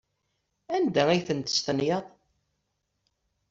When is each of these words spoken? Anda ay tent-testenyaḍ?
Anda 0.75 1.03
ay 1.09 1.21
tent-testenyaḍ? 1.27 2.05